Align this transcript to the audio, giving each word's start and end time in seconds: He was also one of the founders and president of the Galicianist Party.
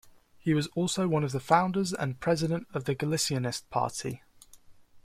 He 0.39 0.55
was 0.55 0.65
also 0.69 1.07
one 1.07 1.23
of 1.23 1.31
the 1.31 1.39
founders 1.39 1.93
and 1.93 2.19
president 2.19 2.65
of 2.73 2.85
the 2.85 2.95
Galicianist 2.95 3.69
Party. 3.69 4.23